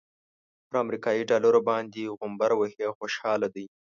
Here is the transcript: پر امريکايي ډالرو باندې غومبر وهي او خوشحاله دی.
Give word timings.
پر 0.67 0.75
امريکايي 0.83 1.23
ډالرو 1.29 1.61
باندې 1.69 2.13
غومبر 2.17 2.51
وهي 2.55 2.81
او 2.87 2.93
خوشحاله 2.99 3.47
دی. 3.55 3.65